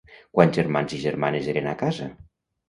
Quants 0.37 0.55
germans 0.59 0.95
i 0.99 1.01
germanes 1.03 1.51
eren 1.55 1.71
a 1.73 1.75
casa? 1.83 2.09